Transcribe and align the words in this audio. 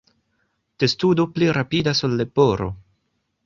Testudo 0.83 1.27
pli 1.37 1.51
rapidas 1.59 2.05
ol 2.11 2.19
leporo. 2.23 2.75